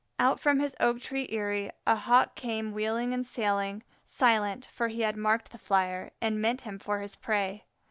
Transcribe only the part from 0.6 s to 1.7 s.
oak tree eyrie